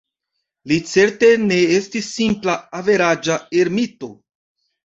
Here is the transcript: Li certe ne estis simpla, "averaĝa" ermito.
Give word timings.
Li 0.71 0.77
certe 0.91 1.29
ne 1.43 1.59
estis 1.75 2.09
simpla, 2.15 2.57
"averaĝa" 2.81 3.39
ermito. 3.67 4.15